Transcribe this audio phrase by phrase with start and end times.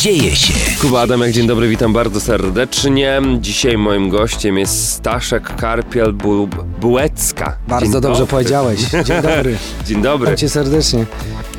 [0.00, 0.52] Dzieje się.
[0.80, 3.20] Kuba Adamek, dzień dobry, witam bardzo serdecznie.
[3.40, 6.48] Dzisiaj moim gościem jest Staszek Karpiel Bu
[6.80, 7.56] Bułecka.
[7.68, 8.26] Bardzo Dzień dobrze dobry.
[8.26, 8.80] powiedziałeś.
[8.80, 9.56] Dzień dobry.
[9.86, 10.26] Dzień dobry.
[10.26, 11.06] Witam cię serdecznie.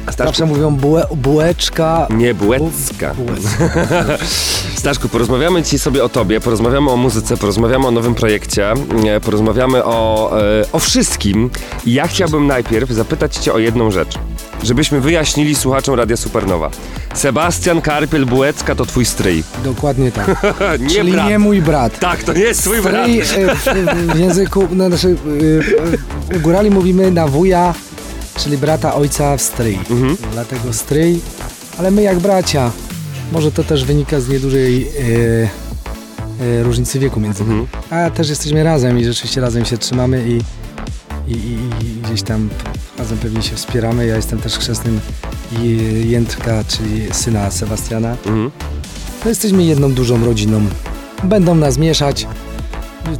[0.03, 2.07] Staszku, Zawsze mówią bułe, bułeczka.
[2.09, 3.13] nie Bułecka.
[3.13, 3.69] Bu- Bułecka.
[4.75, 8.71] Staszku, porozmawiamy dzisiaj sobie o tobie, porozmawiamy o muzyce, porozmawiamy o nowym projekcie,
[9.07, 11.49] e, porozmawiamy o, e, o wszystkim.
[11.85, 14.15] I ja chciałbym najpierw zapytać cię o jedną rzecz.
[14.63, 16.71] Żebyśmy wyjaśnili słuchaczom Radia Supernowa.
[17.13, 19.43] Sebastian Karpiel Bułecka to twój stryj.
[19.63, 20.27] Dokładnie tak.
[20.79, 21.29] nie Czyli brat.
[21.29, 21.99] nie mój brat.
[21.99, 23.07] Tak, to nie jest twój brat.
[23.25, 25.15] Stryj, e, w, w języku, no, znaczy,
[26.35, 27.73] u górali mówimy na wuja,
[28.37, 29.79] czyli brata ojca w stryj.
[29.89, 30.17] Mhm.
[30.31, 31.19] Dlatego stryj,
[31.79, 32.71] ale my jak bracia.
[33.31, 34.87] Może to też wynika z niedużej
[36.41, 37.59] e, różnicy wieku między nami.
[37.59, 38.07] Mhm.
[38.07, 40.41] A też jesteśmy razem i rzeczywiście razem się trzymamy i,
[41.31, 42.49] i, i, i gdzieś tam
[42.99, 44.05] razem pewnie się wspieramy.
[44.05, 44.99] Ja jestem też chrzestnym
[46.05, 48.11] Jędrka, czyli syna Sebastiana.
[48.11, 48.51] Mhm.
[49.23, 50.61] No jesteśmy jedną dużą rodziną.
[51.23, 52.27] Będą nas mieszać.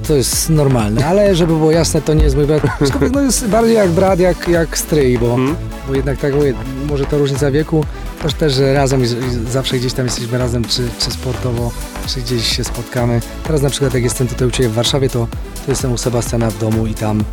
[0.07, 2.61] To jest normalne, ale żeby było jasne, to nie jest mój brat.
[2.81, 5.55] Aczkolwiek no jest bardziej jak brat, jak, jak stryj, bo, Mhm.
[5.87, 6.53] bo jednak tak mówię,
[6.89, 7.85] może to różnica wieku,
[8.21, 11.71] też też, że razem i i zawsze gdzieś tam jesteśmy razem, czy, czy sportowo,
[12.07, 13.21] czy gdzieś się spotkamy.
[13.43, 15.27] Teraz na przykład jak jestem tutaj u Ciebie w Warszawie, to,
[15.65, 17.23] to jestem u Sebastiana w domu i tam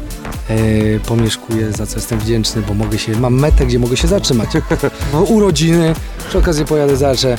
[0.50, 0.56] e,
[1.06, 4.48] pomieszkuję, za co jestem wdzięczny, bo mogę się, mam metę, gdzie mogę się zatrzymać.
[5.12, 5.94] Bo urodziny,
[6.28, 7.38] przy okazji pojadę zawsze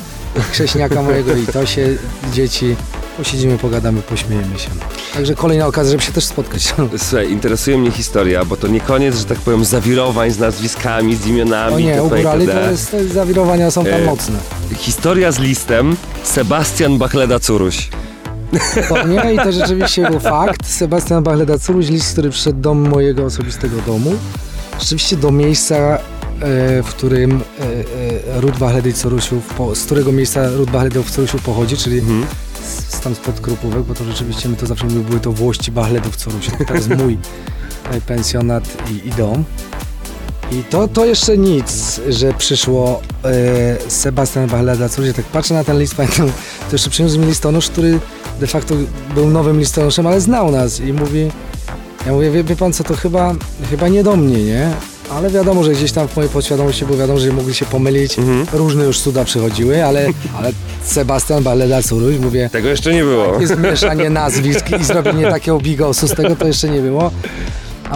[0.52, 1.88] chrześniaka mojego i to się,
[2.34, 2.76] dzieci,
[3.20, 4.70] posiedzimy, pogadamy, pośmiejemy się.
[5.14, 6.74] Także kolejna okazja, żeby się też spotkać.
[6.98, 11.28] Słuchaj, interesuje mnie historia, bo to nie koniec, że tak powiem, zawirowań z nazwiskami, z
[11.28, 11.76] imionami.
[11.76, 14.40] O nie, itp., u górali to jest, to jest zawirowania są tam E, mocne.
[14.78, 17.90] Historia z listem Sebastian Bachleda-Curuś.
[18.90, 20.68] To nie i to rzeczywiście był fakt.
[20.68, 24.14] Sebastian Bachleda Curuś, list, który przyszedł do mojego osobistego domu.
[24.80, 26.00] Rzeczywiście do miejsca, e,
[26.84, 27.64] w którym e,
[28.36, 32.26] e, ród Bachledy Curusiów, po, z którego miejsca ród Bachledów Curusiów pochodzi, czyli Mhm.
[33.04, 36.54] Tam spod Krupówek, bo to rzeczywiście my to zawsze mówimy, były to włości Bachledów Curusiów.
[36.68, 37.18] To jest mój
[38.06, 39.44] pensjonat i, i dom.
[40.52, 45.08] I to, to jeszcze nic, że przyszło e, Sebastian Bachleda Curuś.
[45.08, 46.28] Ja tak patrzę na ten list, pamiętam,
[46.70, 48.00] to jeszcze przyniósł mi listonosz, który
[48.40, 48.76] de facto
[49.16, 51.32] był nowym listonoszem, ale znał nas i mówi,
[52.06, 53.36] ja mówię, wie, wie pan co, to chyba,
[53.70, 54.74] chyba nie do mnie, nie?
[55.10, 58.20] Ale wiadomo, że gdzieś tam w mojej podświadomości było wiadomo, że mogli się pomylić.
[58.20, 58.46] Mhm.
[58.54, 60.52] Różne już cuda przychodziły, ale, ale
[60.84, 63.40] Sebastian Baleda Curuś, mówię, Tego jeszcze nie było.
[63.42, 67.12] jest mieszanie nazwisk i zrobienie takiego bigosu z tego, to jeszcze nie było.
[67.92, 67.96] A,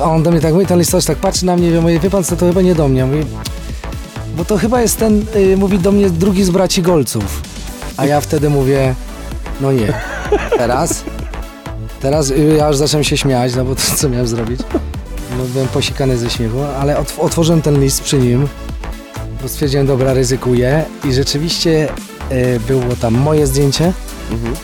[0.00, 2.10] a on do mnie tak mówi, ten listonosz tak patrzy na mnie i mówi, wie
[2.10, 3.06] pan co, to chyba nie do mnie.
[3.06, 3.24] Mówi,
[4.36, 7.42] bo to chyba jest ten, y, mówi do mnie drugi z braci Golców.
[7.96, 8.94] A ja wtedy mówię,
[9.60, 9.92] no nie.
[10.58, 11.04] Teraz?
[12.00, 14.60] Teraz y, ja już zacząłem się śmiać, no bo to co miałem zrobić?
[15.38, 18.48] No, byłem posikany ze śmiechu, ale otw- otworzyłem ten list przy nim,
[19.42, 21.88] bo stwierdziłem, dobra, ryzykuję i rzeczywiście
[22.32, 23.92] y, było tam moje zdjęcie,
[24.32, 24.54] Mhm.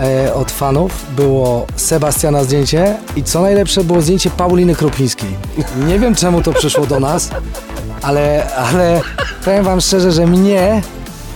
[0.00, 5.30] e, od fanów było Sebastiana zdjęcie i co najlepsze było zdjęcie Pauliny Krupińskiej.
[5.86, 7.30] Nie wiem czemu to przyszło do nas,
[8.02, 9.00] ale, ale
[9.44, 10.82] powiem wam szczerze, że mnie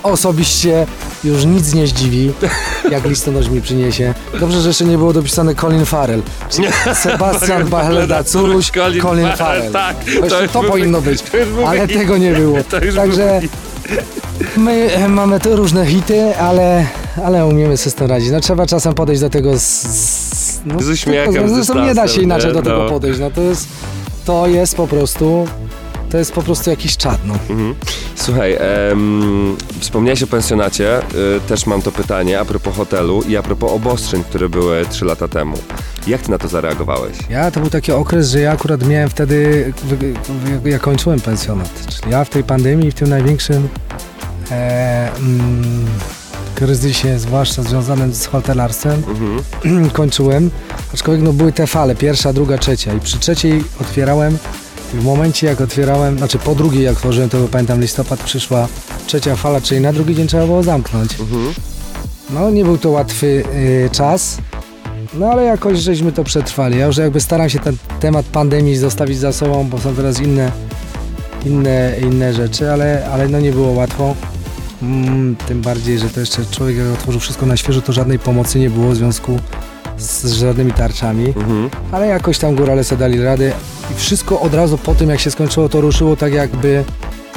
[0.02, 0.86] osobiście
[1.24, 2.32] już nic nie zdziwi,
[2.90, 4.14] jak listonosz mi przyniesie.
[4.40, 6.22] Dobrze, że jeszcze nie było dopisane Colin Farrell.
[6.94, 9.96] Sebastian Bachleda Curuś, Colin Colin, Farrell, tak.
[10.20, 11.22] To, To to powinno być,
[11.66, 12.58] ale tego nie było.
[12.96, 13.40] Także
[14.56, 16.86] my e, mamy tu różne hity, ale,
[17.24, 18.30] ale umiemy sobie z tym radzić.
[18.30, 19.62] No trzeba czasem podejść do tego z...
[19.62, 22.54] z no, Z uśmiechem, tylko- z Zresztą nie da się inaczej nie?
[22.54, 22.88] do tego No.
[22.90, 23.20] podejść.
[23.20, 23.66] No to jest,
[24.24, 25.46] to jest po prostu...
[26.12, 27.34] To jest po prostu jakiś czad, no.
[27.50, 27.74] Mhm.
[28.14, 28.56] Słuchaj,
[28.90, 31.02] em, wspomniałeś o pensjonacie, y,
[31.48, 35.28] też mam to pytanie a propos hotelu i a propos obostrzeń, które były 3 lata
[35.28, 35.56] temu.
[36.06, 37.16] Jak ty na to zareagowałeś?
[37.30, 39.72] Ja to był taki okres, że ja akurat miałem wtedy,
[40.64, 41.86] ja kończyłem pensjonat.
[41.88, 43.68] Czyli ja w tej pandemii, w tym największym
[44.50, 45.86] e, mm,
[46.54, 49.90] kryzysie, zwłaszcza związanym z hotelarstwem, Mhm.
[50.00, 50.50] kończyłem.
[50.94, 52.94] Aczkolwiek no, były te fale, pierwsza, druga, trzecia.
[52.94, 54.38] I przy trzeciej otwierałem,
[54.92, 58.68] w momencie jak otwierałem, znaczy po drugiej jak otworzyłem, to pamiętam listopad, przyszła
[59.06, 61.20] trzecia fala, czyli na drugi dzień trzeba było zamknąć.
[61.20, 61.54] Mhm.
[62.30, 64.38] No nie był to łatwy y, czas,
[65.14, 66.78] no ale jakoś żeśmy to przetrwali.
[66.78, 70.52] Ja już jakby staram się ten temat pandemii zostawić za sobą, bo są teraz inne,
[71.46, 74.14] inne, inne rzeczy, ale, ale no nie było łatwo.
[74.82, 78.58] Mm, tym bardziej, że to jeszcze człowiek jak otworzył wszystko na świeżo, to żadnej pomocy
[78.58, 79.38] nie było w związku
[79.98, 81.26] z żadnymi tarczami.
[81.26, 81.70] Mhm.
[81.92, 83.52] Ale jakoś tam górale sobie dali radę
[83.92, 86.84] i wszystko od razu po tym, jak się skończyło, to ruszyło tak jakby...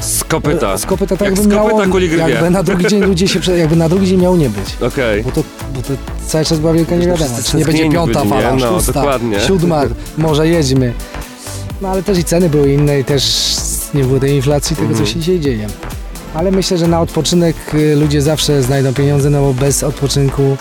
[0.01, 0.77] Z kopyta.
[0.77, 1.81] Z kopyta, tak Jak jakby miało,
[2.27, 4.77] jakby na drugi dzień ludzie się, jakby na drugi dzień miało nie być.
[4.81, 5.24] Okej.
[5.24, 5.44] Bo to,
[5.75, 5.94] bo to
[6.27, 7.38] cały czas była wielka niewiadoma.
[7.45, 8.30] Czy nie będzie piąta nie?
[8.30, 9.39] fala, No, szósta, dokładnie.
[9.39, 9.83] siódma,
[10.18, 10.94] może jedźmy.
[11.81, 13.56] No ale też i ceny były inne i też
[13.94, 15.06] nie było tej inflacji, tego Mhm.
[15.06, 15.68] co się dzisiaj dzieje.
[16.35, 20.57] Ale myślę, że na odpoczynek y, ludzie zawsze znajdą pieniądze, no bo bez odpoczynku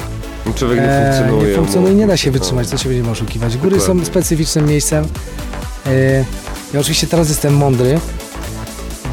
[0.55, 1.49] Człowiek nie e, funkcjonuje.
[1.50, 3.56] nie funkcjonuje, nie da się wytrzymać, co się będziemy oszukiwać.
[3.56, 4.05] Góry Dokładnie.
[4.05, 5.05] są specyficznym miejscem.
[5.87, 6.25] E,
[6.75, 8.00] ja oczywiście teraz jestem mądry,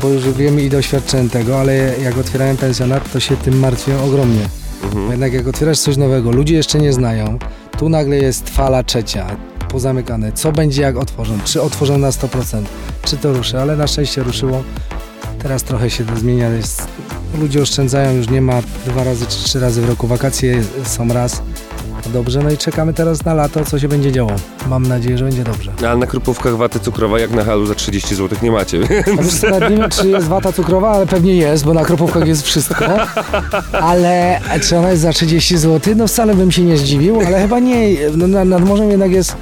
[0.02, 4.46] bo już wiem i doświadczyłem tego, ale jak otwierałem pensjonat, to się tym martwię ogromnie.
[4.84, 5.12] Mhm.
[5.12, 7.40] Jednak jak otwierasz coś nowego, ludzie jeszcze nie znają,
[7.78, 9.28] tu nagle jest fala trzecia,
[9.70, 10.32] pozamykane.
[10.32, 11.34] Co będzie jak otworzą?
[11.46, 12.62] Czy otworzą na 100%?
[13.06, 13.60] Czy to ruszy?
[13.60, 14.64] Ale na szczęście ruszyło.
[15.44, 16.50] Teraz trochę się to zmienia.
[16.50, 16.88] Jest,
[17.40, 18.54] ludzie oszczędzają, już nie ma
[18.86, 20.08] dwa razy czy trzy razy w roku.
[20.08, 21.42] Wakacje są raz.
[22.14, 24.32] Dobrze, no i czekamy teraz na lato, co się będzie działo.
[24.70, 25.72] Mam nadzieję, że będzie dobrze.
[25.88, 28.80] Ale na krupówkach waty cukrowej jak na halu za 30 zł nie macie.
[29.42, 32.44] Co, nawet nie wiem, czy jest wata cukrowa, ale pewnie jest, bo na kropówkach jest
[32.44, 32.86] wszystko.
[33.72, 35.94] Ale czy ona jest za 30 zł?
[35.98, 37.88] No wcale bym się nie zdziwił, ale chyba nie.
[38.18, 39.36] No, na- nad morzem jednak jest...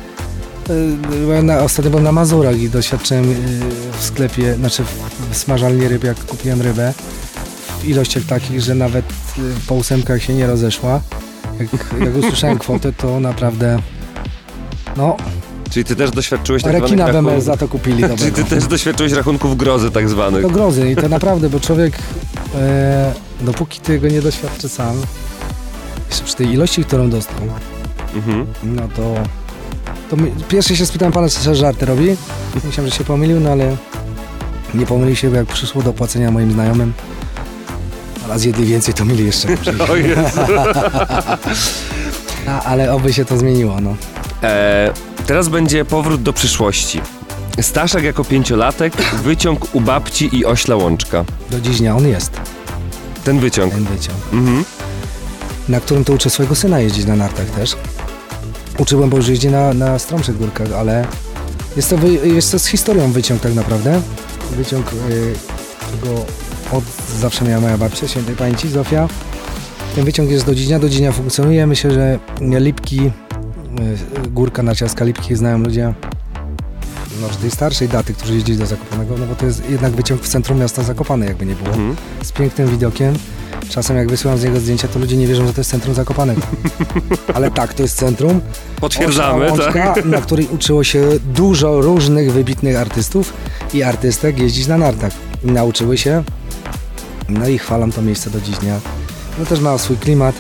[1.44, 3.36] Na, ostatnio byłem na Mazurach i doświadczyłem y,
[4.00, 4.84] w sklepie, znaczy
[5.32, 6.94] w, smażalni ryb, jak kupiłem rybę
[7.80, 9.06] w ilościach takich, że nawet
[9.38, 11.02] y, po ósemkach się nie rozeszła.
[11.60, 11.70] Jak,
[12.06, 13.80] jak usłyszałem kwotę, to naprawdę...
[14.98, 15.18] No,
[15.72, 17.44] Czyli ty też doświadczyłeś tak rekina zwanych rachunków...
[17.44, 18.36] Za to kupili Czyli dobrego.
[18.38, 20.42] ty też doświadczyłeś rachunków grozy tak zwanych.
[20.42, 21.94] Do grozy i to naprawdę, bo człowiek
[22.56, 25.02] e, dopóki tego nie doświadczy sam,
[26.10, 27.42] jeszcze przy tej ilości, którą dostał,
[28.16, 28.46] Mhm.
[28.64, 29.14] no to,
[30.10, 32.16] to my, pierwszy się spytałem pana, czy żarty robi.
[32.66, 33.76] Myślałem, że się pomylił, no ale
[34.74, 36.94] nie pomylił się, bo jak przyszło do płacenia moim znajomym,
[38.32, 39.48] a zjedli więcej, to mieli jeszcze.
[39.92, 40.42] O Jezu.
[42.48, 43.96] A, ale oby się to zmieniło, no.
[44.44, 44.94] E,
[45.26, 47.02] teraz będzie powrót do przyszłości.
[47.62, 51.26] Staszek jako pięciolatek, wyciąg u babci i ośla łączka.
[51.52, 52.32] Do dziś dnia on jest,
[53.24, 53.74] Ten wyciąg.
[53.74, 54.18] ten wyciąg.
[54.34, 54.64] Mhm.
[55.70, 57.76] na którym to uczę swojego syna jeździć na nartach też.
[58.80, 61.06] Uczyłem, bo już jeździ na, na stromszych górkach, ale
[61.76, 64.02] jest to, wy, jest to z historią wyciąg tak naprawdę.
[64.52, 65.34] Wyciąg, y,
[65.80, 66.26] którego
[66.72, 66.84] od
[67.20, 69.08] zawsze miała moja babcia, świętej pamięci, Zofia.
[69.96, 71.68] Ten wyciąg jest do dziś dnia, do dziś dnia funkcjonuje.
[71.68, 73.00] Myślę, że Lipki,
[74.26, 75.94] y, górka narciarska Lipki znają ludzie
[77.22, 80.28] może tej starszej daty, którzy jeździli do Zakopanego, no bo to jest jednak wyciąg w
[80.28, 81.96] centrum miasta Zakopane, jakby nie było Mhm.
[82.24, 83.14] z pięknym widokiem.
[83.70, 86.42] Czasem jak wysyłam z niego zdjęcia, to ludzie nie wierzą, że to jest centrum Zakopanego.
[87.34, 88.42] Ale tak, to jest centrum.
[88.82, 90.06] Potwierdzamy, Łączka, tak?
[90.06, 93.34] na której uczyło się dużo różnych wybitnych artystów
[93.74, 95.14] i artystek jeździć na nartach.
[95.44, 96.24] I nauczyły się.
[97.30, 98.80] No i chwalam to miejsce do dziś dnia.
[99.40, 100.36] No też ma swój klimat.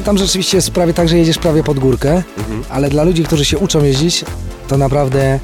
[0.00, 2.64] I tam rzeczywiście jest prawie tak, że jedziesz prawie pod górkę, Mhm.
[2.70, 4.24] ale dla ludzi, którzy się uczą jeździć,
[4.68, 5.38] to naprawdę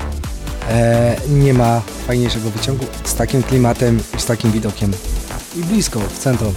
[0.71, 4.91] e, nie ma fajniejszego wyciągu z takim klimatem i z takim widokiem.
[5.57, 6.55] I blisko, w centrum.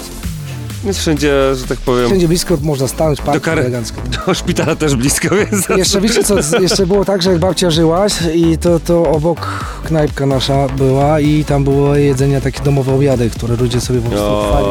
[0.83, 4.01] Jest wszędzie, że tak powiem, Wszędzie blisko można stanąć, park kary- elegancko.
[4.27, 5.69] do szpitala też blisko, więc...
[5.77, 9.47] Jeszcze wiecie co, jeszcze było tak, że jak babcia żyła i to, to obok
[9.83, 14.27] knajpka nasza była i tam było jedzenie takie domowe obiady, które ludzie sobie po prostu
[14.27, 14.47] O.
[14.49, 14.65] chwali.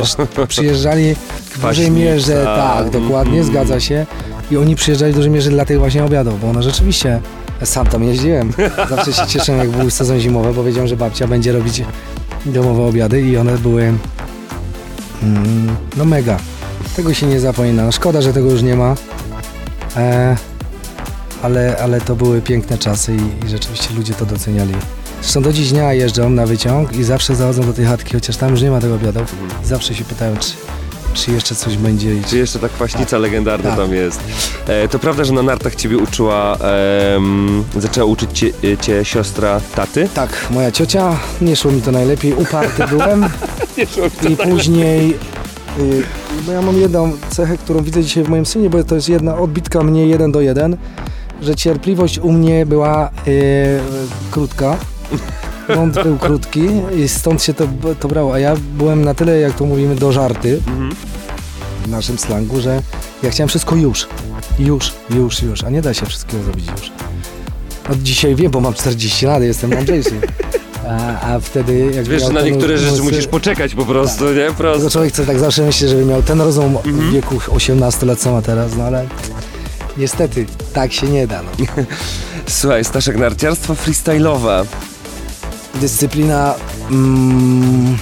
[0.00, 0.16] Wiesz,
[0.48, 1.14] przyjeżdżali
[1.50, 3.44] w dużej mierze, tak, dokładnie, Mhm.
[3.46, 4.06] zgadza się.
[4.50, 7.20] I oni przyjeżdżali w dużej mierze dla tych właśnie obiadów, bo one rzeczywiście,
[7.64, 8.52] sam tam jeździłem.
[8.90, 11.82] Zawsze się cieszyłem, jak był sezon zimowy, bo wiedziałem, że babcia będzie robić
[12.46, 13.92] domowe obiady i one były
[15.22, 16.38] mm, no mega.
[16.96, 17.84] Tego się nie zapomina.
[17.84, 18.94] No szkoda, że tego już nie ma.
[19.96, 20.36] E,
[21.42, 24.74] ale, ale to były piękne czasy i, i rzeczywiście ludzie to doceniali.
[25.22, 28.50] Zresztą do dziś dnia jeżdżą na wyciąg i zawsze zachodzą do tej chatki, chociaż tam
[28.50, 29.34] już nie ma tego obiadów.
[29.62, 30.52] I zawsze się pytają, czy,
[31.14, 32.10] czy jeszcze coś będzie.
[32.28, 33.78] Czy jeszcze ta kwaśnica legendarna Tak.
[33.78, 34.20] tam jest?
[34.66, 36.56] E, to prawda, że na nartach ciebie uczyła,
[37.16, 40.08] em, zaczęła uczyć cię, e, cię siostra taty?
[40.14, 43.24] Tak, moja ciocia, nie szło mi to najlepiej, uparty byłem
[44.30, 45.10] i później,
[45.78, 46.02] y,
[46.46, 49.38] bo ja mam jedną cechę, którą widzę dzisiaj w moim synie, bo to jest jedna
[49.38, 50.76] odbitka mnie jeden do jeden,
[51.42, 53.80] że cierpliwość u mnie była y,
[54.30, 54.76] krótka,
[55.76, 56.60] ląd był krótki
[56.96, 57.68] i stąd się to,
[58.00, 60.90] to brało, a ja byłem na tyle, jak to mówimy, do żarty Mhm.
[61.84, 62.82] w naszym slangu, że
[63.22, 64.06] ja chciałem wszystko już,
[64.58, 66.90] już, już, już, a nie da się wszystkiego zrobić już.
[67.92, 70.20] Od dzisiaj wiem, bo mam 40 lat, jestem mądrzejszy.
[70.88, 74.34] A, a wtedy jak Wiesz, na niektóre rzeczy musisz poczekać po prostu, nie?
[74.34, 74.90] Tylko Prosto.
[74.90, 78.42] człowiek chce tak zawsze myśli, żeby miał ten rozum w wieku 18 lat, co ma
[78.42, 79.06] teraz, no ale
[79.96, 81.42] niestety tak się nie da.
[81.42, 81.66] No.
[82.46, 84.64] Słuchaj, Staszek, narciarstwo freestyle'owe.
[85.80, 86.54] Dyscyplina
[86.90, 87.96] mm,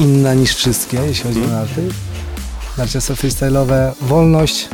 [0.00, 1.88] inna niż wszystkie, jeśli chodzi o narty.
[2.78, 4.68] Narciarstwo freestyle'owe, wolność,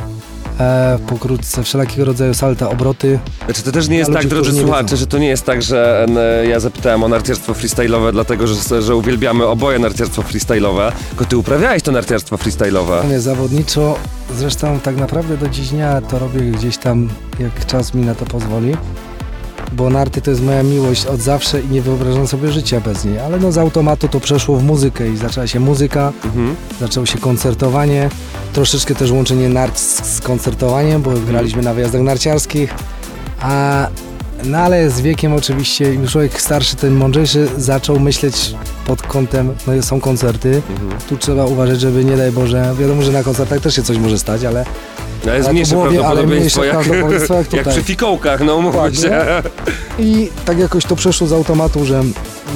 [0.59, 3.19] e, pokrótce wszelkiego rodzaju salta, obroty.
[3.45, 4.97] Znaczy to też nie jest Dla tak, ludzi, drodzy którzy nie słuchacze, wiedzą.
[4.97, 6.05] że to nie jest tak, że
[6.43, 11.37] e, ja zapytałem o narciarstwo freestyle'owe, dlatego że, że uwielbiamy oboje narciarstwo freestyle'owe, tylko ty
[11.37, 12.95] uprawiałeś to narciarstwo freestyle'owe.
[12.95, 13.95] Natomiast zawodniczo,
[14.37, 17.09] zresztą tak naprawdę do dziś dnia to robię gdzieś tam,
[17.39, 18.77] jak czas mi na to pozwoli.
[19.73, 23.19] Bo narty to jest moja miłość od zawsze i nie wyobrażam sobie życia bez niej.
[23.19, 26.55] Ale no z automatu to przeszło w muzykę i zaczęła się muzyka, Mhm.
[26.79, 28.09] zaczęło się koncertowanie,
[28.53, 32.73] troszeczkę też łączenie nart z, z koncertowaniem, bo graliśmy na wyjazdach narciarskich,
[33.41, 33.87] a
[34.45, 38.55] no ale z wiekiem oczywiście im człowiek starszy, ten mądrzejszy zaczął myśleć
[38.87, 41.01] pod kątem, no są koncerty, Mhm.
[41.09, 44.19] tu trzeba uważać, żeby nie daj Boże, wiadomo, że na koncertach też się coś może
[44.19, 44.65] stać, ale
[45.23, 48.55] Ale jest mniejsze było wie- ale prawdopodobieństwo, mniejsze jak, prawdopodobieństwo jak jak przy fikołkach, no
[48.55, 49.25] umówmy się.
[49.99, 52.03] i tak jakoś to przeszło z automatu, że,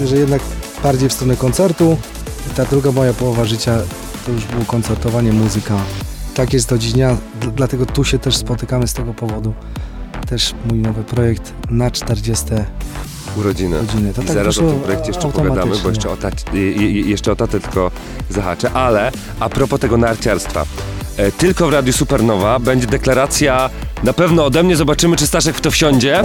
[0.06, 0.42] że jednak
[0.84, 1.98] bardziej w stronę koncertu
[2.52, 3.78] i ta druga moja połowa życia
[4.26, 5.76] to już było koncertowanie, muzyka.
[6.36, 7.18] Tak jest do dziś dnia,
[7.56, 9.54] dlatego tu się też spotykamy z tego powodu.
[10.30, 12.46] Też mój nowy projekt na 40
[13.38, 13.78] Urodziny.
[13.80, 14.14] godziny.
[14.14, 16.18] To I tak zaraz o tym projekcie jeszcze pogadamy, bo jeszcze o,
[17.06, 17.92] jeszcze o tatę tylko
[18.30, 20.66] zahaczę, ale a propos tego narciarstwa.
[21.18, 23.70] E, Tylko w Radiu Supernowa będzie deklaracja,
[24.04, 26.20] na pewno ode mnie, zobaczymy czy Staszek w to wsiądzie.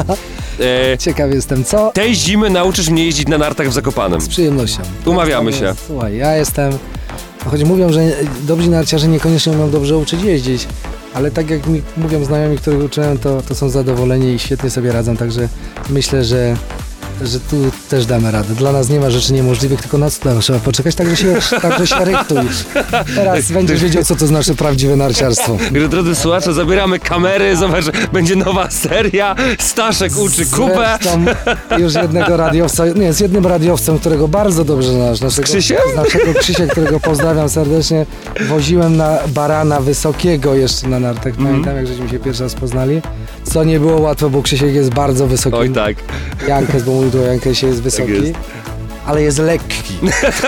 [0.61, 4.21] E, Ciekaw jestem co, Tej zimy nauczysz mnie jeździć na nartach w Zakopanem.
[4.21, 4.83] z przyjemnością.
[5.07, 5.75] Umawiamy się.
[5.87, 6.73] Słuchaj, ja jestem.
[7.47, 8.01] Choć mówią, że
[8.43, 10.67] dobrzy narciarze niekoniecznie umią dobrze uczyć jeździć,
[11.15, 14.93] ale tak jak mi mówią znajomi, których uczyłem, to, to są zadowoleni i świetnie sobie
[14.93, 15.49] radzą, także
[15.91, 16.57] myślę, że,
[17.23, 17.57] że tu
[17.89, 18.55] też damy radę.
[18.55, 22.05] Dla nas nie ma rzeczy niemożliwych, tylko na co trzeba poczekać, także się, także się
[22.05, 22.39] rychtuj.
[23.15, 25.57] Teraz będziesz wiedział, co to znaczy prawdziwe narciarstwo.
[25.91, 30.45] Drodzy słuchacze, zabieramy kamery, zobacz, będzie nowa seria, Staszek uczy.
[30.45, 31.25] Zresztą
[31.79, 35.21] już jednego radiowca, nie, z jednym radiowcem, którego bardzo dobrze znasz.
[35.21, 35.79] Naszego, Krzysiem?
[35.93, 38.07] Z naszego Krzysia, którego pozdrawiam serdecznie.
[38.49, 41.27] Woziłem na barana wysokiego jeszcze na nartach.
[41.27, 41.47] Mhm.
[41.47, 43.03] Pamiętam, jak żeśmy się pierwszy raz poznali.
[43.45, 45.57] Co nie było łatwo, bo Krzysiek jest bardzo wysoki.
[45.57, 45.97] Oj tak,
[46.49, 48.13] Jankes, bo że Jankes jest wysoki.
[48.13, 48.33] jest.
[49.07, 49.83] Ale jest lekki.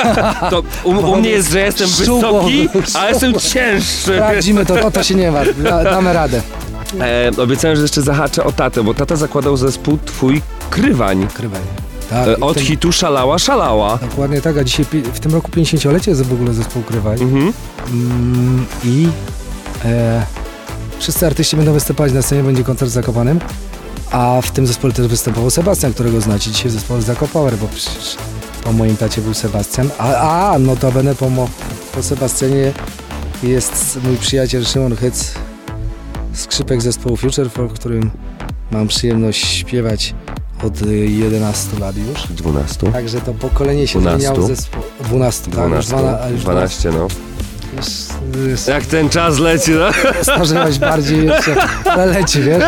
[0.50, 2.42] to u, u mnie jest, że jestem Szczupło.
[2.42, 4.02] wysoki, a jestem cięższy.
[4.14, 5.40] Sprawdzimy to, o to się nie ma.
[5.58, 6.42] Da, damy radę.
[7.00, 11.26] E, obiecałem, że jeszcze zahaczę o tatę, bo tata zakładał zespół Twój Krywań.
[12.10, 13.98] Tak, E, i od ten- hitu Szalała, Szalała.
[14.10, 17.22] Dokładnie tak, a dzisiaj pi- w tym roku 50-lecie jest w ogóle zespół Krywań.
[17.22, 17.52] Mhm.
[17.92, 19.08] Mm, I
[19.84, 20.22] e,
[20.98, 23.38] wszyscy artyści będą występować na scenie, będzie koncert w Zakopanem.
[24.10, 28.16] A w tym zespole też występował Sebastian, którego znacie dzisiaj w zespole Zakopower, bo przecież
[28.64, 29.90] po moim tacie był Sebastian.
[29.98, 31.48] A, a notabene po, mo,
[31.94, 32.72] po Sebastianie
[33.42, 35.34] jest mój przyjaciel Szymon Hyc,
[36.32, 38.10] skrzypek zespołu Future Folk, w którym
[38.70, 40.14] mam przyjemność śpiewać
[40.64, 42.26] od y, 11 lat już.
[42.26, 42.92] 12.
[42.92, 44.26] Także to pokolenie się 12.
[44.26, 44.82] zmieniało zespół.
[45.04, 47.08] 12, tak, już 12, 12, już 12, no.
[47.76, 47.86] Już
[48.68, 49.88] Jak ten czas leci, no.
[50.22, 52.64] starzewać bardziej jeszcze, ale leci, wiesz?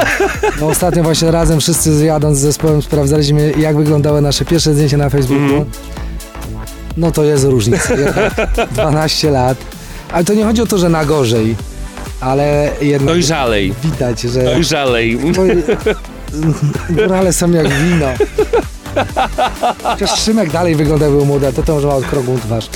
[0.61, 5.11] No ostatnio właśnie razem wszyscy jadąc z zespołem sprawdzaliśmy, jak wyglądały nasze pierwsze zdjęcia na
[5.11, 5.45] Facebooku.
[5.45, 5.65] Mhm.
[6.97, 7.95] No to jest różnica.
[7.95, 8.35] Jednak
[8.73, 9.59] 12 lat.
[10.13, 11.57] Ale to nie chodzi o to, że na gorzej,
[12.21, 15.19] ale jednak Dojrzalej, widać, że dojrzalej.
[16.91, 18.07] górale są jak wino.
[19.83, 22.69] Chociaż Szymek dalej wygląda jak był młody, a to to może ma okrągłą twarz.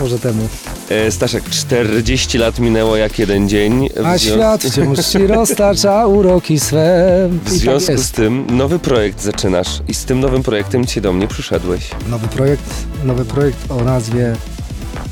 [0.00, 0.48] Może temu.
[0.92, 3.88] E, Staszek, 40 lat minęło jak jeden dzień.
[4.04, 7.28] A zwią- świat wciąż ci roztacza uroki swe.
[7.30, 8.04] W tak związku jest.
[8.04, 11.90] z tym nowy projekt zaczynasz i z tym nowym projektem dzisiaj do mnie przyszedłeś.
[12.08, 12.70] Nowy projekt,
[13.04, 14.32] nowy projekt o nazwie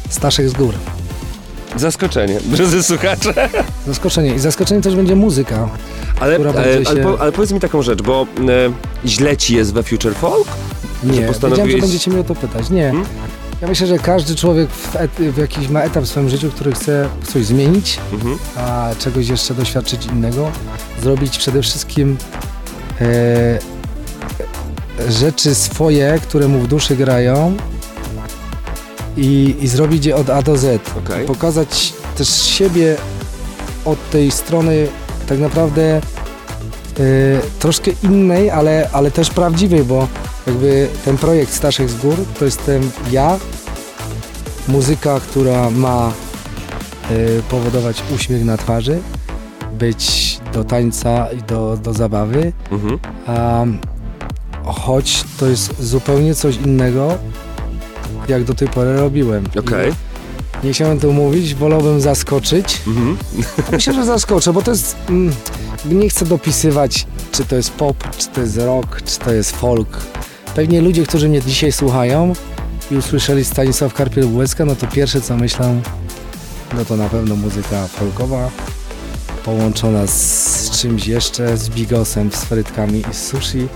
[0.08, 0.74] Staszek z gór.
[1.76, 3.48] Zaskoczenie, drodzy słuchacze.
[3.86, 4.34] Zaskoczenie.
[4.34, 5.68] I zaskoczenie też będzie muzyka.
[6.20, 9.72] Ale, będzie ale, się- po, ale powiedz mi taką rzecz, bo e, źle ci jest
[9.74, 10.48] we Future Folk?
[11.04, 12.70] Nie, wiedziałem, postanowiłeś- że będziecie mnie o to pytać.
[12.70, 12.82] Nie.
[12.90, 13.04] Hmm?
[13.62, 16.72] Ja myślę, że każdy człowiek w, et, w jakiś ma etap w swoim życiu, który
[16.72, 18.38] chce coś zmienić, Mhm.
[18.56, 20.50] a czegoś jeszcze doświadczyć innego,
[21.02, 22.16] zrobić przede wszystkim
[23.00, 23.58] e,
[25.08, 27.56] rzeczy swoje, które mu w duszy grają
[29.16, 30.90] i, i zrobić je od A do Z.
[31.04, 31.26] Okej.
[31.26, 32.96] Pokazać też siebie
[33.84, 34.86] od tej strony
[35.28, 36.00] tak naprawdę e,
[37.58, 40.08] troszkę innej, ale, ale też prawdziwej, bo
[40.50, 43.38] jakby ten projekt Staszek z Gór to jestem ja,
[44.68, 46.12] muzyka, która ma
[47.10, 49.00] e, powodować uśmiech na twarzy,
[49.78, 52.98] być do tańca i do, do zabawy, Mhm.
[53.26, 53.64] a
[54.72, 57.18] choć to jest zupełnie coś innego,
[58.28, 59.44] jak do tej pory robiłem.
[59.58, 59.92] Okej.
[60.62, 62.80] I Nie chciałem to mówić, wolałbym zaskoczyć.
[62.86, 63.16] Mhm.
[63.72, 64.96] Myślę, że zaskoczę, bo to jest.
[65.08, 65.32] Mm,
[65.84, 70.00] nie chcę dopisywać, czy to jest pop, czy to jest rock, czy to jest folk.
[70.54, 72.32] Pewnie ludzie, którzy mnie dzisiaj słuchają,
[72.90, 75.80] i usłyszeli Stanisław Karpiel-Błecka, no to pierwsze co myślą,
[76.76, 78.50] no to na pewno muzyka folkowa,
[79.44, 83.68] połączona z czymś jeszcze, z bigosem, z frytkami i z sushi.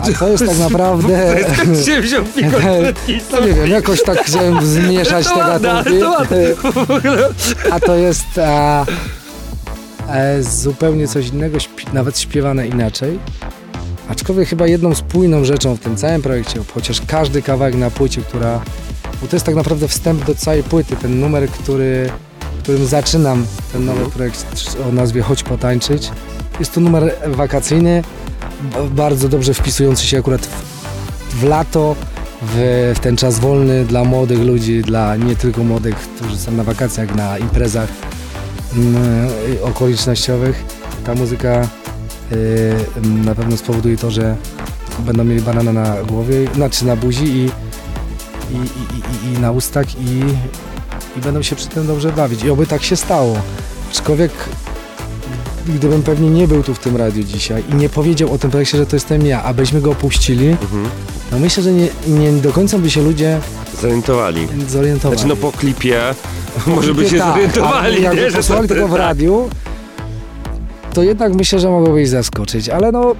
[0.00, 1.36] A to jest tak naprawdę...
[1.82, 2.24] Gdzie wziął
[3.32, 6.02] No nie wiem, jakoś tak chciałem zmieszać te gatunki.
[6.02, 6.38] ładne.
[7.70, 8.86] A to jest a,
[10.08, 11.58] e, zupełnie coś innego,
[11.92, 13.18] nawet śpiewane inaczej.
[14.08, 18.60] Aczkolwiek chyba jedną spójną rzeczą w tym całym projekcie, chociaż każdy kawałek na płycie, która...
[19.20, 22.10] Bo to jest tak naprawdę wstęp do całej płyty, ten numer, który,
[22.62, 24.10] którym zaczynam ten nowy Mhm.
[24.10, 24.46] projekt
[24.88, 26.10] o nazwie Chodź potańczyć.
[26.58, 28.02] Jest to numer wakacyjny,
[28.90, 31.96] bardzo dobrze wpisujący się akurat w, w lato,
[32.42, 36.64] w, w ten czas wolny dla młodych ludzi, dla nie tylko młodych, którzy są na
[36.64, 37.88] wakacjach, na imprezach
[38.76, 39.28] mm,
[39.62, 40.64] okolicznościowych.
[41.04, 41.68] Ta muzyka
[43.24, 44.36] na pewno spowoduje to, że
[44.98, 47.50] będą mieli banana na głowie, znaczy na buzi i,
[48.50, 50.20] i, i, i, na ustach i,
[51.18, 52.44] i będą się przy tym dobrze bawić.
[52.44, 53.36] I oby tak się stało.
[53.90, 54.32] Aczkolwiek
[55.66, 58.78] gdybym pewnie nie był tu w tym radiu dzisiaj i nie powiedział o tym projekcie,
[58.78, 60.88] że to jestem ja, abyśmy go opuścili, Mhm.
[61.32, 63.40] no myślę, że nie, nie do końca by się ludzie
[63.82, 64.48] Zorientowali.
[64.68, 65.20] zorientowali.
[65.20, 66.00] Znaczy no po klipie
[66.66, 68.30] może by się tak, zorientowali, ale nie?
[68.30, 68.98] Że to- tego w tak.
[68.98, 69.48] radiu,
[70.98, 73.14] to jednak myślę, że mogłoby ich zaskoczyć, ale no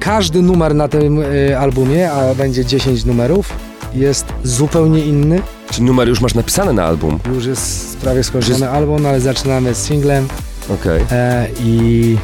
[0.00, 3.52] każdy numer na tym y, albumie, a będzie 10 numerów,
[3.94, 5.42] jest zupełnie inny.
[5.70, 7.18] Czy numer już masz napisany na album?
[7.34, 10.28] Już jest prawie skończony album, no ale zaczynamy z singlem
[10.68, 11.04] Okej.
[11.10, 12.16] e, i,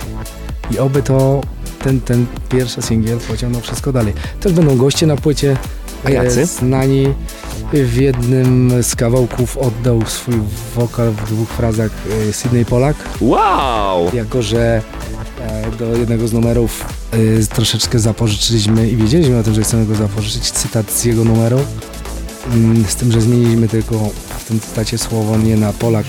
[0.71, 1.41] i oby to
[1.85, 4.13] ten, ten pierwszy singiel pociągnął wszystko dalej.
[4.41, 5.57] Też będą goście na płycie.
[6.05, 6.41] A jacy?
[6.41, 7.15] E, znani
[7.73, 10.35] w jednym z kawałków oddał swój
[10.75, 11.91] wokal w dwóch frazach
[12.29, 14.11] e, Sydney Polak, Wow!
[14.15, 14.83] jako że
[15.41, 19.95] e, do jednego z numerów e, troszeczkę zapożyczyliśmy i wiedzieliśmy o tym, że chcemy go
[19.95, 21.59] zapożyczyć, cytat z jego numeru,
[22.55, 26.07] Mm, z tym, że zmieniliśmy tylko w tym cytacie słowo nie na Polak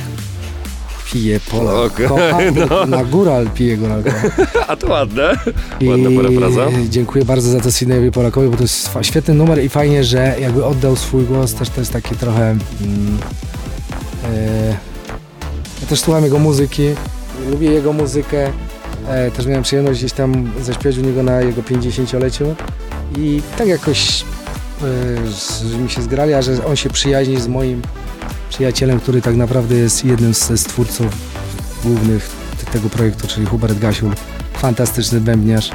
[1.14, 2.38] pije Polak kocha,
[2.70, 2.86] no.
[2.86, 4.04] na góral pije góral.
[4.68, 5.38] A to ładne.
[5.82, 6.68] Ładna parafraza.
[6.90, 10.66] dziękuję bardzo za to Sydneyowi Polakowi, bo to jest świetny numer i fajnie, że jakby
[10.66, 12.50] oddał swój głos, też to jest takie trochę...
[12.50, 13.18] Mm,
[14.26, 14.68] e,
[15.82, 16.90] ja też słucham jego muzyki,
[17.52, 18.52] lubię jego muzykę,
[19.08, 22.56] e, też miałem przyjemność gdzieś tam zaśpiewać u niego na jego 50-leciu
[23.18, 24.26] i tak jakoś
[24.82, 27.82] e, że mi się zgrali, a że on się przyjaźni z moim
[28.50, 31.08] przyjacielem, który tak naprawdę jest jednym z, z twórców
[31.84, 32.30] głównych
[32.72, 34.14] tego projektu, czyli Hubert Gasiul,
[34.54, 35.72] fantastyczny bębniarz,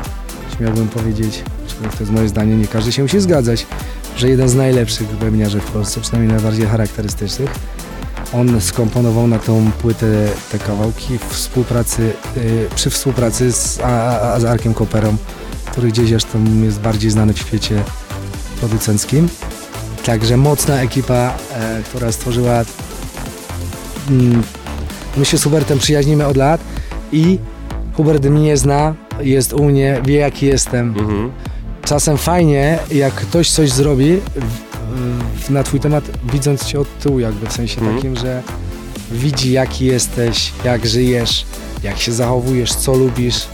[0.57, 1.43] śmiałbym powiedzieć,
[1.81, 3.67] to jest moje zdanie, nie każdy się musi zgadzać,
[4.17, 7.51] że jeden z najlepszych bębniarzy w Polsce, przynajmniej najbardziej charakterystycznych.
[8.33, 14.45] On skomponował na tą płytę te kawałki współpracy, y, przy współpracy z, a, a, z
[14.45, 15.17] Arkiem Koperą,
[15.65, 17.83] który gdzieś zresztą jest bardziej znany w świecie
[18.61, 19.29] producenckim.
[20.05, 22.65] Także mocna ekipa, e, która stworzyła.
[24.11, 24.43] Mm,
[25.17, 26.61] my się z Hubertem przyjaźnimy od lat
[27.13, 27.39] i
[27.93, 30.89] Hubert mnie zna, jest u mnie, wie jaki jestem.
[30.99, 31.33] Mhm.
[31.85, 37.21] Czasem fajnie, jak ktoś coś zrobi w, w, na twój temat, widząc cię od tyłu,
[37.21, 37.97] jakby w sensie Mhm.
[37.97, 38.43] takim, że
[39.13, 41.47] widzi jaki jesteś, jak żyjesz,
[41.83, 43.47] jak się zachowujesz, co lubisz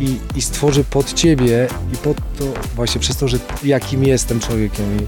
[0.00, 2.44] i, i stworzy pod ciebie i pod to
[2.76, 5.06] właśnie przez to, że jakim jestem człowiekiem i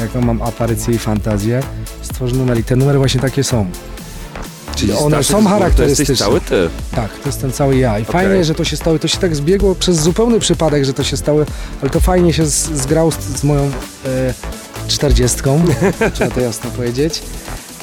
[0.00, 1.62] jaką mam aparycję i fantazję,
[2.02, 3.66] stworzy numer i te numery właśnie takie są.
[4.76, 6.12] Czyli One są To charakterystyczne.
[6.12, 6.70] jesteś cały ty.
[6.94, 7.98] Tak, to jest ten cały ja.
[7.98, 8.12] I Okej.
[8.12, 8.98] fajnie, że to się stało.
[8.98, 11.44] To się tak zbiegło przez zupełny przypadek, że to się stało,
[11.82, 14.34] ale to fajnie się z, zgrało z, z moją e,
[14.88, 15.64] czterdziestką,
[16.14, 17.22] trzeba to jasno powiedzieć.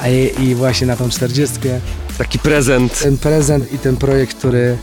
[0.00, 1.80] A i, I właśnie na tą czterdziestkę
[2.18, 2.98] Taki prezent.
[3.02, 4.76] ten prezent i ten projekt, który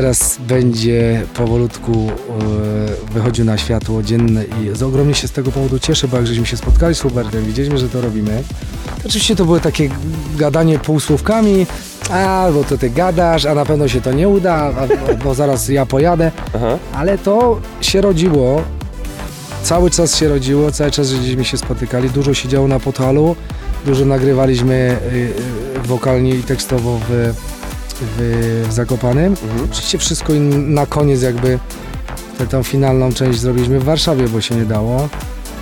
[0.00, 1.92] teraz będzie powolutku
[3.10, 6.26] e, wychodził na światło dzienne i z- ogromnie się z tego powodu cieszę, bo jak
[6.26, 8.42] żeśmy się spotkali z Hubertem, widzieliśmy, że to robimy.
[9.06, 9.88] Oczywiście to były takie
[10.38, 11.66] gadanie półsłówkami,
[12.10, 15.68] a bo to ty gadasz, a na pewno się to nie uda, a, bo zaraz
[15.68, 16.78] ja pojadę, Aha.
[16.94, 18.62] ale to się rodziło,
[19.62, 23.36] cały czas się rodziło, cały czas żeśmy się spotykali, dużo się działo na Podhalu,
[23.86, 24.74] dużo nagrywaliśmy
[25.12, 25.32] y, y,
[25.88, 27.34] wokalnie i tekstowo w,
[28.00, 29.26] w, w Zakopanym.
[29.42, 29.68] Mhm.
[29.72, 31.58] Oczywiście wszystko in, na koniec jakby
[32.38, 35.08] tę tą finalną część zrobiliśmy w Warszawie, bo się nie dało.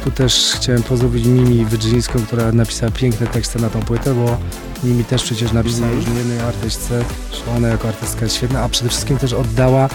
[0.05, 4.37] Tu też chciałem pozdrowić Mimi Wydrzyńską, która napisała piękne teksty na tą płytę, bo
[4.85, 6.01] Mimi też przecież napisała Mhm.
[6.01, 9.89] już nie jednej artystce, że ona jako artystka jest świetna, a przede wszystkim też oddała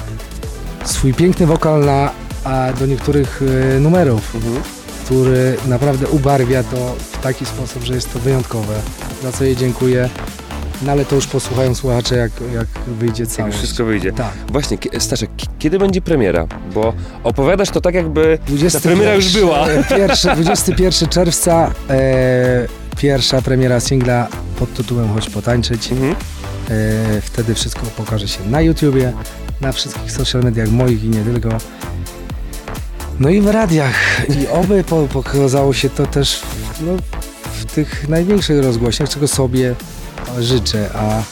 [0.86, 2.12] swój piękny wokal na,
[2.44, 4.56] a do niektórych y, numerów, Mhm.
[5.06, 8.74] który naprawdę ubarwia to w taki sposób, że jest to wyjątkowe.
[9.24, 10.10] Za co jej dziękuję.
[10.82, 13.58] No ale to już posłuchają słuchacze, jak, jak wyjdzie Jak całość.
[13.58, 14.12] wszystko wyjdzie.
[14.14, 14.34] Tak.
[14.52, 16.48] Właśnie, kie- Staszek, k- kiedy będzie premiera?
[16.74, 19.68] Bo opowiadasz to tak jakby ta 21 premiera już była.
[19.90, 24.28] Pierwszy, 21 czerwca e, pierwsza premiera singla
[24.60, 25.92] pod tytułem Chodź potańczyć.
[25.92, 26.12] Mhm.
[26.12, 29.14] E, wtedy wszystko pokaże się na YouTubie,
[29.62, 31.50] na wszystkich social mediach moich i nie tylko.
[33.20, 33.96] No i w radiach.
[34.30, 36.92] I oby po, pokazało się to też w, no,
[37.44, 39.76] w tych największych rozgłośniach, czego sobie
[40.44, 40.90] życzę.
[40.96, 41.24] A,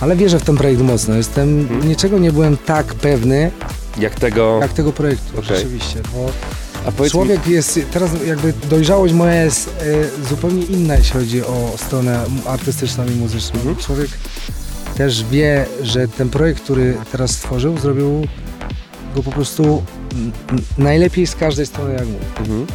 [0.00, 1.14] ale wierzę w ten projekt mocno.
[1.14, 1.88] Jestem, Mhm.
[1.88, 3.50] niczego nie byłem tak pewny,
[3.98, 4.58] Jak tego...
[4.62, 5.38] jak tego projektu.
[5.38, 5.56] Okej.
[5.56, 6.00] Rzeczywiście.
[6.14, 6.30] Bo
[6.86, 9.70] A powiedz mi, Człowiek jest, teraz jakby dojrzałość moja jest
[10.24, 13.58] e, zupełnie inna, jeśli chodzi o stronę artystyczną i muzyczną.
[13.60, 13.76] Mhm.
[13.76, 14.08] Człowiek
[14.96, 18.26] też wie, że ten projekt, który teraz stworzył, zrobił
[19.16, 19.82] go po prostu
[20.14, 22.24] n- n- najlepiej z każdej strony, jak mógł.
[22.40, 22.66] Mhm.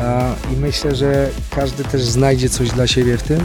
[0.00, 3.40] A, I myślę, że każdy też znajdzie coś dla siebie w tym.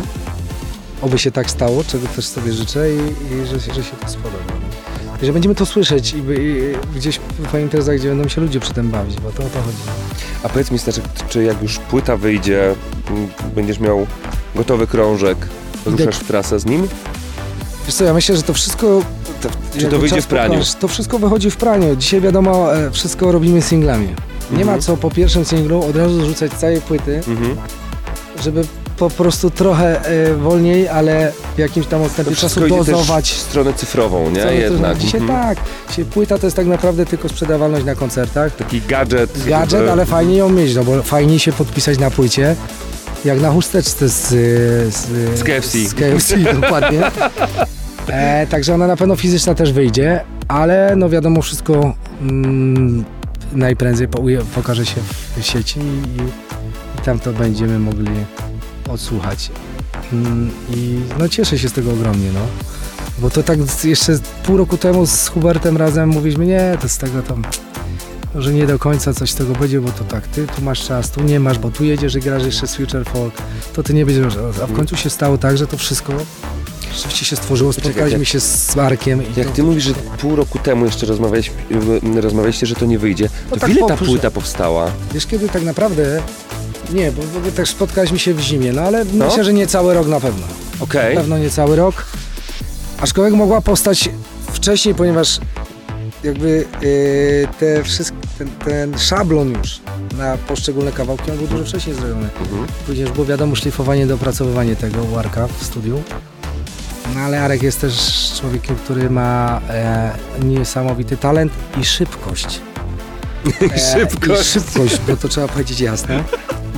[1.04, 4.44] Oby się tak stało, czego też sobie życzę i, i że, że się to spodoba.
[5.22, 7.20] I że będziemy to słyszeć i, i gdzieś
[7.54, 9.78] w imprezach, gdzie będą się ludzie przy tym bawić, bo to o to chodzi.
[10.44, 12.76] A powiedz mi, Staszek, czy jak już płyta wyjdzie,
[13.56, 14.08] będziesz miał
[14.56, 15.38] gotowy krążek,
[15.86, 16.88] ruszasz w trasę z nim?
[17.86, 19.02] Wiesz co, ja myślę, że to wszystko...
[19.42, 20.54] To, Czy to wyjdzie w praniu?
[20.54, 21.96] pokaże, to wszystko wychodzi w praniu.
[21.96, 24.08] Dzisiaj wiadomo, e, wszystko robimy singlami.
[24.52, 24.68] Nie Mhm.
[24.68, 27.56] ma co po pierwszym singlu od razu rzucać całej płyty, Mhm.
[28.44, 28.64] żeby
[28.98, 33.32] po prostu trochę e, wolniej, ale w jakimś tam odstępie czasu idzie też dozować.
[33.32, 34.44] w stronę cyfrową, nie?
[34.46, 34.98] Tu- Jednak.
[34.98, 35.40] Dzisiaj Mhm.
[35.56, 35.58] tak.
[35.90, 38.56] Dzisiaj płyta to jest tak naprawdę tylko sprzedawalność na koncertach.
[38.56, 39.46] Taki gadżet.
[39.48, 42.56] Gadżet, ale fajnie ją mieć, no bo fajnie się podpisać na płycie,
[43.26, 44.28] jak na chusteczce z,
[44.96, 45.08] z,
[45.40, 45.78] Z KFC.
[45.78, 47.00] Z KFC, dokładnie.
[48.08, 53.06] E, także ona na pewno fizyczna też wyjdzie, ale no wiadomo, wszystko mm,
[53.54, 54.20] najprędzej po,
[54.56, 55.02] pokaże się
[55.38, 56.22] w sieci i,
[57.00, 58.10] i tam to będziemy mogli
[58.90, 59.52] odsłuchać.
[60.14, 62.40] Mm, I no cieszę się z tego ogromnie, no.
[63.20, 67.22] Bo to tak jeszcze pół roku temu z Hubertem razem mówiliśmy, nie, to z tego
[67.22, 67.44] tam,
[68.36, 71.12] że nie do końca coś z tego będzie, bo to tak, ty tu masz czas,
[71.12, 73.34] tu nie masz, bo tu jedziesz i grasz jeszcze z Future Folk,
[73.74, 76.14] to ty nie będziesz, a w końcu się stało tak, że to wszystko
[76.96, 80.60] rzeczywiście się stworzyło, spotkaliśmy jak- się z Markiem Jak to, ty mówisz, że pół roku
[80.60, 81.56] temu jeszcze rozmawialiśmy,
[82.22, 84.92] rozmawialiście, że to nie wyjdzie, to No tak ile ta płyta powstała?
[85.14, 86.22] wiesz kiedy tak naprawdę,
[86.94, 89.26] nie, bo, bo też spotkaliśmy się w zimie, no ale No.
[89.26, 90.48] myślę, że nie cały rok na pewno.
[90.80, 91.16] Okej.
[91.16, 92.06] Na pewno nie cały rok.
[93.02, 94.10] Aczkolwiek mogła powstać
[94.54, 95.40] wcześniej, ponieważ
[96.24, 99.80] jakby yy, te wszystkie, ten, ten szablon już
[100.18, 102.30] na poszczególne kawałki on był dużo wcześniej zrobiony.
[102.42, 102.68] Mhm.
[102.86, 106.04] Później już było wiadomo szlifowanie, dopracowywanie tego u Arka w studiu.
[107.16, 107.94] No ale Arek jest też
[108.40, 110.12] człowiekiem, który ma e,
[110.44, 112.60] niesamowity talent i szybkość.
[113.76, 114.42] E, Szybkość.
[114.42, 116.16] I szybkość, bo to trzeba powiedzieć jasno.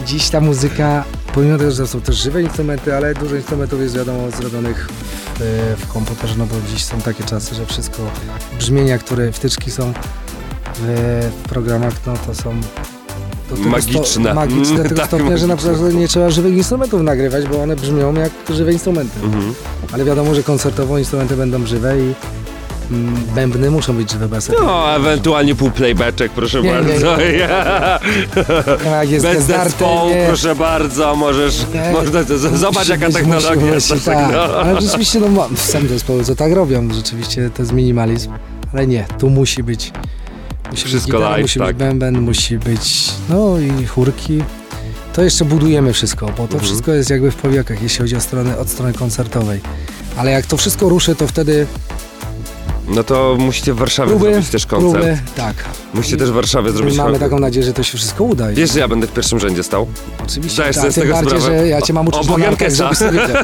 [0.05, 4.31] Dziś ta muzyka, pomimo tego, że są też żywe instrumenty, ale dużo instrumentów jest wiadomo
[4.31, 4.89] zrobionych
[5.39, 7.97] w, w komputerze, no bo dziś są takie czasy, że wszystko,
[8.59, 9.93] brzmienia, które wtyczki są
[10.75, 12.61] w, programach, no to są
[13.65, 14.33] Magiczne.
[14.33, 17.75] Magiczne do tego Tak, stopnia, że na przykład nie trzeba żywych instrumentów nagrywać, bo one
[17.75, 19.19] brzmią jak żywe instrumenty.
[19.23, 19.53] Mhm.
[19.91, 22.15] Ale wiadomo, że koncertowo instrumenty będą żywe i mm,
[23.35, 27.17] bębny muszą być żywe bez No, ewentualnie pół playbaczek, proszę Nie, nie, bardzo.
[28.85, 30.23] No, jak jest Bez zespołu, nie.
[30.27, 33.89] proszę bardzo, możesz, Nie, można, z- zobacz jaka technologia jest.
[33.89, 34.31] tak, tak.
[34.33, 34.41] no.
[34.41, 38.31] Ale rzeczywiście, no same zespoły co tak robią, rzeczywiście to jest minimalizm.
[38.73, 39.91] Ale nie, tu musi być.
[40.71, 41.67] Musi Wszystko być gitara, live, musi tak.
[41.67, 44.43] być bęben, musi być, no i chórki.
[45.13, 46.63] To jeszcze budujemy wszystko, bo to Mhm.
[46.63, 49.61] wszystko jest jakby w powiekach, jeśli chodzi o stronę, od strony koncertowej.
[50.17, 51.67] Ale jak to wszystko ruszy, to wtedy
[52.87, 54.93] No to musicie w Warszawie próby, zrobić też koncert.
[55.03, 55.55] próby, tak.
[55.93, 58.47] Musicie też w Warszawie zrobić mamy taką nadzieję, że to się wszystko uda.
[58.51, 59.87] Wiesz, że ja będę w pierwszym rzędzie stał?
[60.23, 61.57] Oczywiście, zdajesz tak, sobie z tego bardziej, sprawę?
[61.59, 62.93] że ja cię mam O- uczyć na Jankesa.
[62.93, 63.43] żebyś wiedział.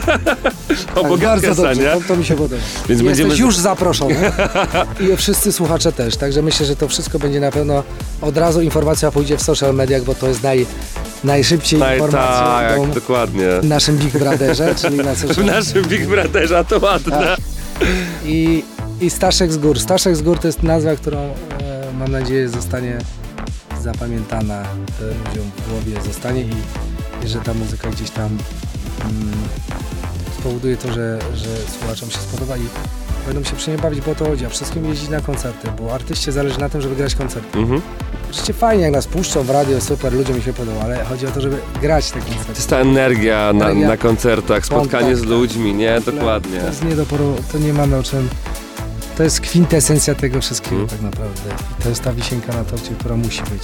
[0.95, 1.89] Obok Tak, bardzo dobrze, nie?
[1.91, 2.55] to, to mi się podoba.
[2.89, 3.35] Więc Jesteś będziemy...
[3.35, 4.31] już zaproszony
[5.13, 7.83] i wszyscy słuchacze też, także myślę, że to wszystko będzie na pewno
[8.21, 10.65] od razu informacja pójdzie w social mediach, bo to jest naj,
[11.23, 13.47] najszybciej informacja tak, o dokładnie.
[13.63, 17.11] naszym Big Brotherze, czyli na W naszym Big Brotherze, to ładne.
[17.19, 17.39] Tak.
[18.25, 18.63] I,
[19.01, 19.79] I Staszek z Gór.
[19.79, 21.33] Staszek z Gór to jest nazwa, którą e,
[21.99, 22.97] mam nadzieję zostanie
[23.81, 26.53] zapamiętana e, ludziom w głowie, zostanie i,
[27.25, 29.31] i że ta muzyka gdzieś tam mm,
[30.39, 31.47] spowoduje to, że, że
[31.79, 32.61] słuchaczom się spodoba i
[33.27, 35.93] będą się przy niej bawić, bo o to chodzi, a wszystkim jeździć na koncerty, bo
[35.93, 37.57] artyście zależy na tym, żeby grać koncerty.
[37.59, 37.81] Mhm.
[38.29, 41.31] Oczywiście fajnie, jak nas puszczą w radio, super, ludziom mi się podoba, ale chodzi o
[41.31, 42.51] to, żeby grać te To koncerty.
[42.55, 46.01] jest ta energia na, na koncertach, spotkanie Kontakt, z ludźmi, nie?
[46.01, 46.57] To Dokładnie.
[46.57, 48.29] jest nie do poru, to nie mamy o czym.
[49.21, 50.89] To jest kwintesencja tego wszystkiego Mhm.
[50.89, 51.41] tak naprawdę.
[51.79, 53.63] I to jest ta wisienka na torcie, która musi być.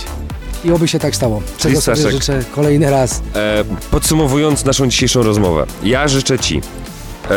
[0.63, 1.41] I oby się tak stało.
[1.58, 3.22] Czego sobie życzę kolejny raz.
[3.36, 7.32] E, podsumowując naszą dzisiejszą rozmowę, ja życzę Ci e,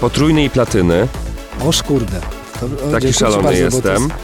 [0.00, 1.08] potrójnej platyny.
[1.66, 2.20] Oż kurde.
[2.60, 4.02] To, o, Taki szalony jestem.
[4.02, 4.14] jest-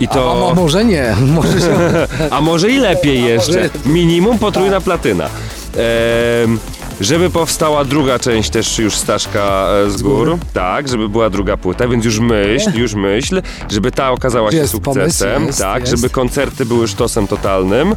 [0.00, 0.46] I A, to...
[0.48, 1.76] a, a może nie, może się...
[2.36, 3.70] A może i lepiej jeszcze.
[3.86, 5.24] Minimum potrójna platyna.
[5.24, 6.58] Ehm,
[7.02, 10.38] żeby powstała druga część też już Staszka e, z gór.
[10.52, 14.72] Tak, żeby była druga płyta, więc już myśl, już myśl, żeby ta okazała się Jest
[14.80, 15.46] pomysł, sukcesem.
[15.46, 15.90] jest, tak, jest.
[15.90, 17.94] żeby koncerty były sztosem totalnym.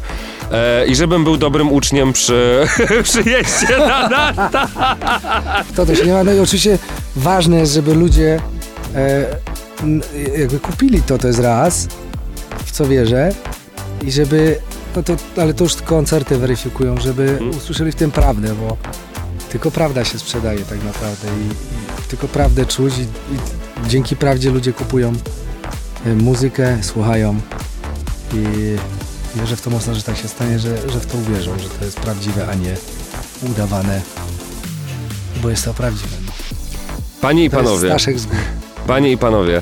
[0.51, 2.67] E, I żebym był dobrym uczniem przy
[3.03, 4.67] przyjeździe na lata.
[5.75, 6.23] To też nie ma.
[6.23, 6.77] No i oczywiście
[7.15, 8.39] ważne jest, żeby ludzie
[8.95, 9.25] e,
[9.83, 10.01] n-
[10.37, 11.87] jakby kupili to, to jest raz,
[12.65, 13.31] w co wierzę,
[14.03, 14.57] i żeby,
[14.95, 17.49] no to, ale to już koncerty weryfikują, żeby Mhm.
[17.49, 18.77] usłyszeli w tym prawdę, bo
[19.49, 21.45] tylko prawda się sprzedaje tak naprawdę i,
[22.05, 23.37] i tylko prawdę czuć i, i
[23.89, 25.13] dzięki prawdzie ludzie kupują
[26.05, 27.39] e, muzykę, słuchają
[28.33, 28.43] i
[29.39, 31.85] wierzę w to mocno, że tak się stanie, że, że w to uwierzą, że to
[31.85, 32.75] jest prawdziwe, a nie
[33.49, 34.01] udawane,
[35.41, 36.15] bo jest to prawdziwe.
[36.25, 36.31] No.
[37.21, 38.35] Panie i To jest panowie, Staszek z gór.
[38.87, 39.61] panie i panowie,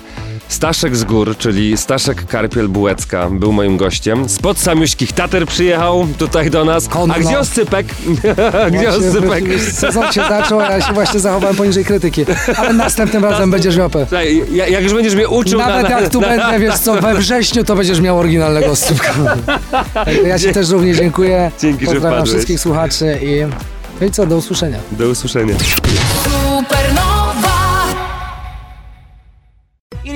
[0.53, 4.29] Staszek z gór, czyli Staszek Karpiel-Bułecka był moim gościem.
[4.29, 6.87] Spod samiuśkich Tater przyjechał tutaj do nas.
[6.87, 7.13] Konno.
[7.15, 7.87] A gdzie Oscypek?
[8.77, 9.43] gdzie Oscypek?
[9.71, 12.25] Sezon się zaczął, a ja się właśnie zachowałem poniżej krytyki.
[12.57, 14.05] Ale następnym razem będziesz miał pe-
[14.51, 17.15] ja- jak już będziesz mnie uczył Nawet na, jak tu na, będę, wiesz co, we
[17.15, 19.13] wrześniu to będziesz miał oryginalnego oscypka.
[19.93, 21.51] Także ja ci też również dziękuję.
[21.59, 22.29] Dzięki, że Pozdrawiam wpadłeś.
[22.29, 23.39] wszystkich słuchaczy i
[24.01, 24.77] no i co, do usłyszenia.
[24.91, 25.55] Do usłyszenia.